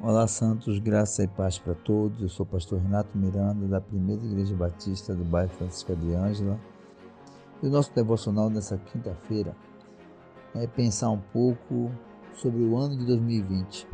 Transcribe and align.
Olá, 0.00 0.28
Santos, 0.28 0.78
graça 0.78 1.24
e 1.24 1.26
paz 1.26 1.58
para 1.58 1.74
todos. 1.74 2.22
Eu 2.22 2.28
sou 2.28 2.46
o 2.46 2.48
pastor 2.48 2.78
Renato 2.80 3.18
Miranda, 3.18 3.66
da 3.66 3.80
Primeira 3.80 4.24
Igreja 4.24 4.54
Batista 4.54 5.12
do 5.12 5.24
bairro 5.24 5.50
Francisca 5.50 5.96
de 5.96 6.14
Ângela. 6.14 6.56
E 7.60 7.66
o 7.66 7.70
nosso 7.70 7.92
devocional 7.92 8.48
nessa 8.48 8.78
quinta-feira 8.78 9.56
é 10.54 10.68
pensar 10.68 11.10
um 11.10 11.18
pouco 11.18 11.90
sobre 12.32 12.62
o 12.62 12.76
ano 12.76 12.96
de 12.96 13.06
2020. 13.06 13.88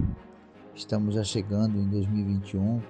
Estamos 0.75 1.15
já 1.15 1.25
chegando 1.25 1.79
em 1.79 1.89
2021 1.89 2.83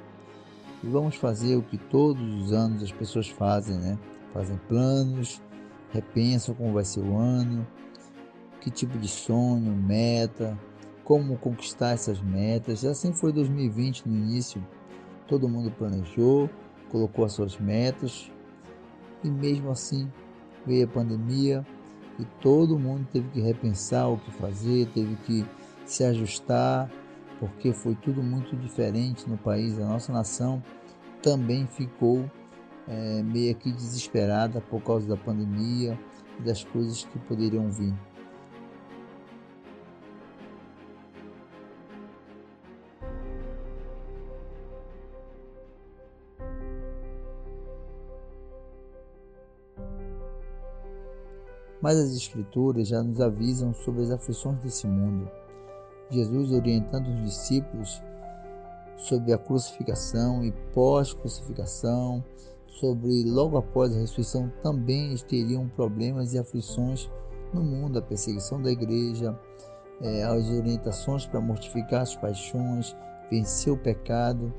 e 0.82 0.88
vamos 0.88 1.14
fazer 1.14 1.54
o 1.54 1.62
que 1.62 1.78
todos 1.78 2.20
os 2.42 2.52
anos 2.52 2.82
as 2.82 2.90
pessoas 2.90 3.28
fazem, 3.28 3.78
né? 3.78 3.96
Fazem 4.32 4.58
planos, 4.66 5.40
repensam 5.92 6.52
como 6.56 6.72
vai 6.72 6.84
ser 6.84 6.98
o 6.98 7.16
ano, 7.16 7.64
que 8.60 8.72
tipo 8.72 8.98
de 8.98 9.06
sonho, 9.06 9.70
meta, 9.70 10.58
como 11.04 11.36
conquistar 11.36 11.90
essas 11.90 12.20
metas. 12.20 12.84
Assim 12.84 13.12
foi 13.12 13.32
2020 13.32 14.08
no 14.08 14.16
início. 14.16 14.64
Todo 15.26 15.48
mundo 15.48 15.70
planejou, 15.70 16.50
colocou 16.90 17.24
as 17.24 17.32
suas 17.32 17.58
metas 17.58 18.30
e 19.22 19.28
mesmo 19.30 19.70
assim 19.70 20.10
veio 20.66 20.84
a 20.84 20.88
pandemia 20.88 21.66
e 22.18 22.24
todo 22.40 22.78
mundo 22.78 23.06
teve 23.12 23.28
que 23.30 23.40
repensar 23.40 24.08
o 24.08 24.18
que 24.18 24.30
fazer, 24.32 24.86
teve 24.94 25.16
que 25.16 25.44
se 25.84 26.04
ajustar, 26.04 26.90
porque 27.40 27.72
foi 27.72 27.94
tudo 27.96 28.22
muito 28.22 28.56
diferente 28.56 29.28
no 29.28 29.36
país. 29.36 29.78
A 29.78 29.86
nossa 29.86 30.12
nação 30.12 30.62
também 31.22 31.66
ficou 31.66 32.30
é, 32.86 33.22
meio 33.22 33.54
que 33.54 33.72
desesperada 33.72 34.60
por 34.60 34.80
causa 34.82 35.08
da 35.08 35.16
pandemia 35.16 35.98
e 36.38 36.42
das 36.42 36.62
coisas 36.64 37.04
que 37.04 37.18
poderiam 37.20 37.70
vir. 37.70 37.94
Mas 51.84 51.98
as 51.98 52.16
Escrituras 52.16 52.88
já 52.88 53.02
nos 53.02 53.20
avisam 53.20 53.74
sobre 53.74 54.04
as 54.04 54.10
aflições 54.10 54.58
desse 54.60 54.86
mundo. 54.86 55.30
Jesus 56.08 56.50
orientando 56.50 57.08
os 57.08 57.24
discípulos 57.24 58.02
sobre 58.96 59.34
a 59.34 59.38
crucificação 59.38 60.42
e 60.42 60.50
pós-crucificação, 60.72 62.24
sobre 62.68 63.24
logo 63.24 63.58
após 63.58 63.94
a 63.94 63.98
ressurreição 63.98 64.50
também 64.62 65.14
teriam 65.28 65.68
problemas 65.68 66.32
e 66.32 66.38
aflições 66.38 67.10
no 67.52 67.62
mundo, 67.62 67.98
a 67.98 68.02
perseguição 68.02 68.62
da 68.62 68.70
igreja, 68.70 69.38
é, 70.00 70.24
as 70.24 70.48
orientações 70.48 71.26
para 71.26 71.38
mortificar 71.38 72.00
as 72.00 72.16
paixões, 72.16 72.96
vencer 73.30 73.70
o 73.70 73.76
pecado. 73.76 74.50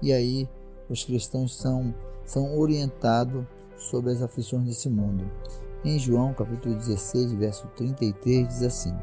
E 0.00 0.12
aí 0.12 0.48
os 0.88 1.04
cristãos 1.04 1.56
são, 1.56 1.92
são 2.24 2.56
orientados 2.56 3.44
sobre 3.76 4.12
as 4.12 4.22
aflições 4.22 4.64
desse 4.64 4.88
mundo. 4.88 5.28
Em 5.84 5.98
João 5.98 6.32
capítulo 6.32 6.76
16, 6.76 7.32
verso 7.32 7.66
33, 7.76 8.46
diz 8.46 8.62
assim: 8.62 8.96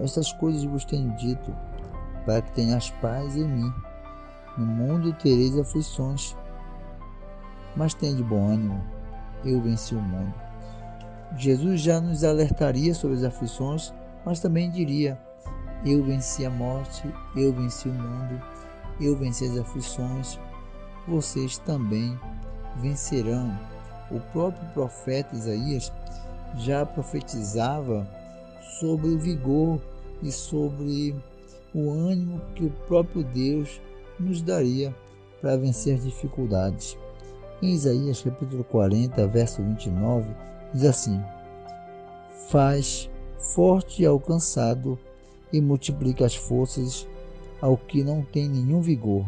Estas 0.00 0.32
coisas 0.32 0.64
vos 0.64 0.84
tenho 0.84 1.14
dito, 1.14 1.54
para 2.26 2.42
que 2.42 2.50
tenhas 2.50 2.90
paz 3.00 3.36
em 3.36 3.46
mim. 3.46 3.72
No 4.58 4.66
mundo 4.66 5.12
tereis 5.12 5.56
aflições, 5.56 6.36
mas 7.76 7.94
tenha 7.94 8.16
de 8.16 8.24
bom 8.24 8.48
ânimo, 8.48 8.82
eu 9.44 9.62
venci 9.62 9.94
o 9.94 10.00
mundo. 10.00 10.34
Jesus 11.36 11.80
já 11.80 12.00
nos 12.00 12.24
alertaria 12.24 12.92
sobre 12.94 13.18
as 13.18 13.22
aflições, 13.22 13.94
mas 14.26 14.40
também 14.40 14.72
diria: 14.72 15.16
Eu 15.86 16.02
venci 16.02 16.44
a 16.44 16.50
morte, 16.50 17.08
eu 17.36 17.52
venci 17.52 17.88
o 17.88 17.94
mundo, 17.94 18.42
eu 19.00 19.16
venci 19.16 19.44
as 19.44 19.56
aflições, 19.56 20.36
vocês 21.06 21.58
também 21.58 22.18
vencerão 22.78 23.56
o 24.10 24.20
próprio 24.32 24.68
profeta 24.72 25.34
Isaías 25.34 25.92
já 26.56 26.84
profetizava 26.84 28.06
sobre 28.78 29.08
o 29.08 29.18
vigor 29.18 29.80
e 30.22 30.30
sobre 30.30 31.14
o 31.74 31.90
ânimo 31.90 32.40
que 32.54 32.64
o 32.64 32.70
próprio 32.86 33.24
Deus 33.24 33.80
nos 34.18 34.42
daria 34.42 34.94
para 35.40 35.56
vencer 35.56 35.96
as 35.96 36.04
dificuldades. 36.04 36.96
Em 37.62 37.70
Isaías 37.70 38.22
capítulo 38.22 38.64
40, 38.64 39.26
verso 39.28 39.62
29, 39.62 40.26
diz 40.72 40.84
assim: 40.84 41.20
Faz 42.48 43.08
forte 43.38 44.04
ao 44.04 44.20
cansado 44.20 44.98
e 45.52 45.60
multiplica 45.60 46.24
as 46.24 46.34
forças 46.34 47.06
ao 47.60 47.76
que 47.76 48.02
não 48.02 48.22
tem 48.22 48.48
nenhum 48.48 48.80
vigor. 48.80 49.24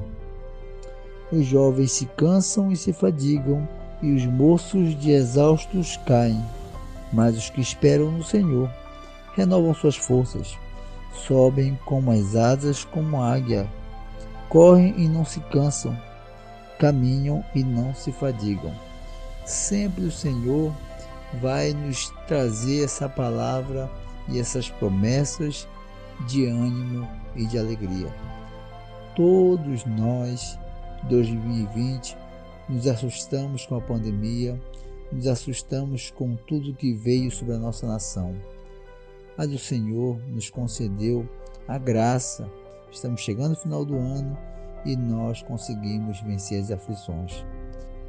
Os 1.32 1.46
jovens 1.46 1.92
se 1.92 2.06
cansam 2.06 2.70
e 2.70 2.76
se 2.76 2.92
fadigam, 2.92 3.66
e 4.04 4.12
os 4.12 4.26
moços 4.26 4.94
de 5.00 5.12
exaustos 5.12 5.97
caem, 6.04 6.44
mas 7.10 7.38
os 7.38 7.48
que 7.48 7.62
esperam 7.62 8.10
no 8.10 8.22
Senhor 8.22 8.70
renovam 9.34 9.72
suas 9.72 9.97
forças, 9.97 10.59
sobem 11.26 11.78
como 11.87 12.10
as 12.10 12.37
asas 12.37 12.84
como 12.84 13.16
a 13.16 13.32
águia, 13.32 13.66
correm 14.50 14.94
e 14.98 15.09
não 15.09 15.25
se 15.25 15.41
cansam, 15.41 15.98
caminham 16.78 17.42
e 17.54 17.65
não 17.65 17.94
se 17.94 18.12
fadigam. 18.12 18.75
Sempre 19.47 20.04
o 20.04 20.12
Senhor 20.12 20.71
vai 21.41 21.72
nos 21.72 22.10
trazer 22.26 22.84
essa 22.84 23.09
palavra 23.09 23.91
e 24.28 24.38
essas 24.38 24.69
promessas 24.69 25.66
de 26.28 26.44
ânimo 26.44 27.09
e 27.34 27.47
de 27.47 27.59
alegria. 27.59 28.15
Todos 29.16 29.86
nós, 29.86 30.59
2020, 31.04 32.16
nos 32.69 32.86
assustamos 32.86 33.66
com 33.66 33.76
a 33.76 33.80
pandemia, 33.80 34.60
nos 35.12 35.26
assustamos 35.26 36.10
com 36.10 36.34
tudo 36.34 36.75
que 36.75 36.92
veio 36.92 37.30
sobre 37.30 37.54
a 37.54 37.58
nossa 37.58 37.86
nação. 37.86 38.34
Mas 39.36 39.52
o 39.52 39.58
Senhor 39.58 40.19
nos 40.28 40.48
concedeu 40.50 41.28
a 41.69 41.78
graça. 41.78 42.48
Estamos 42.91 43.20
chegando 43.20 43.50
ao 43.50 43.60
final 43.60 43.84
do 43.84 43.97
ano 43.97 44.36
e 44.84 44.97
nós 44.97 45.42
conseguimos 45.42 46.20
vencer 46.20 46.60
as 46.60 46.70
aflições. 46.70 47.44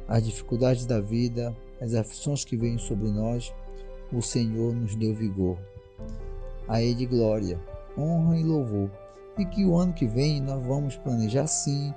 As 0.08 0.24
dificuldades 0.24 0.86
da 0.86 1.00
vida, 1.00 1.54
as 1.80 1.94
aflições 1.94 2.44
que 2.44 2.56
vêm 2.56 2.78
sobre 2.78 3.10
nós, 3.10 3.52
o 4.12 4.22
Senhor 4.22 4.74
nos 4.74 4.94
deu 4.94 5.14
vigor. 5.14 5.58
A 6.68 6.80
Ele 6.80 7.06
glória, 7.06 7.60
honra 7.98 8.38
e 8.38 8.44
louvor. 8.44 8.90
E 9.36 9.44
que 9.44 9.64
o 9.64 9.76
ano 9.76 9.92
que 9.92 10.06
vem 10.06 10.40
nós 10.40 10.64
vamos 10.64 10.96
planejar 10.96 11.46
sim 11.46 11.92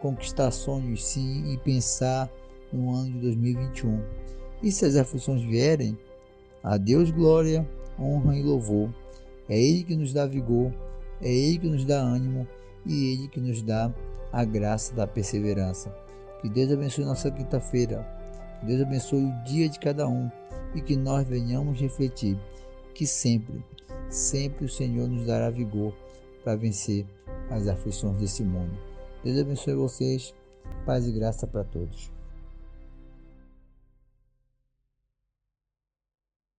conquistar 0.00 0.50
sonhos 0.50 1.04
sim 1.04 1.52
e 1.52 1.58
pensar 1.58 2.30
no 2.72 2.94
ano 2.94 3.12
de 3.12 3.18
2021. 3.20 4.02
E 4.62 4.72
se 4.72 4.84
as 4.84 4.96
aflições 4.96 5.42
vierem, 5.42 5.96
a 6.62 6.76
Deus 6.76 7.10
glória, 7.10 7.68
honra 7.98 8.36
e 8.36 8.42
louvor. 8.42 8.92
É 9.48 9.58
Ele 9.58 9.84
que 9.84 9.96
nos 9.96 10.12
dá 10.12 10.26
vigor, 10.26 10.72
é 11.22 11.32
Ele 11.32 11.58
que 11.58 11.68
nos 11.68 11.84
dá 11.84 11.98
ânimo 11.98 12.46
e 12.84 13.12
Ele 13.12 13.28
que 13.28 13.40
nos 13.40 13.62
dá 13.62 13.92
a 14.32 14.44
graça 14.44 14.94
da 14.94 15.06
perseverança. 15.06 15.94
Que 16.40 16.48
Deus 16.48 16.72
abençoe 16.72 17.04
nossa 17.04 17.30
quinta-feira, 17.30 18.06
que 18.60 18.66
Deus 18.66 18.82
abençoe 18.82 19.24
o 19.24 19.44
dia 19.44 19.68
de 19.68 19.78
cada 19.78 20.06
um 20.06 20.30
e 20.74 20.80
que 20.80 20.96
nós 20.96 21.26
venhamos 21.26 21.80
refletir 21.80 22.38
que 22.94 23.06
sempre, 23.06 23.64
sempre 24.10 24.66
o 24.66 24.68
Senhor 24.68 25.08
nos 25.08 25.26
dará 25.26 25.50
vigor 25.50 25.94
para 26.44 26.56
vencer 26.56 27.06
as 27.50 27.66
aflições 27.66 28.16
desse 28.18 28.42
mundo. 28.42 28.76
Deus 29.28 29.40
abençoe 29.40 29.74
vocês. 29.74 30.34
Paz 30.86 31.06
e 31.06 31.12
graça 31.12 31.46
para 31.46 31.62
todos. 31.62 32.10